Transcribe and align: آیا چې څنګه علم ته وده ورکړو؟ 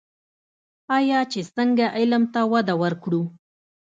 آیا 0.97 1.19
چې 1.31 1.39
څنګه 1.55 1.85
علم 1.97 2.23
ته 2.33 2.41
وده 2.51 2.73
ورکړو؟ 2.83 3.21